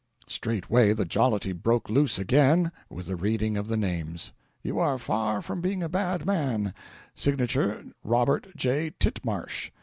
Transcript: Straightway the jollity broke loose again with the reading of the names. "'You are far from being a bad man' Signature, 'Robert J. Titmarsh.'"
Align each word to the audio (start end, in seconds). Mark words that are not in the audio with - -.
Straightway 0.27 0.93
the 0.93 1.05
jollity 1.05 1.51
broke 1.51 1.87
loose 1.87 2.17
again 2.17 2.71
with 2.89 3.05
the 3.05 3.15
reading 3.15 3.55
of 3.55 3.67
the 3.67 3.77
names. 3.77 4.31
"'You 4.63 4.79
are 4.79 4.97
far 4.97 5.43
from 5.43 5.61
being 5.61 5.83
a 5.83 5.89
bad 5.89 6.25
man' 6.25 6.73
Signature, 7.13 7.83
'Robert 8.03 8.47
J. 8.55 8.89
Titmarsh.'" 8.89 9.69